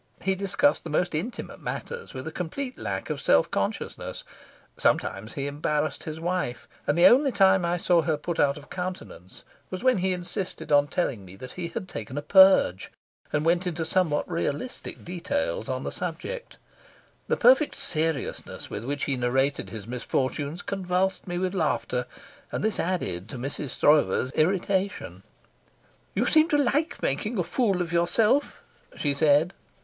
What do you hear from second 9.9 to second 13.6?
he insisted on telling me that he had taken a purge, and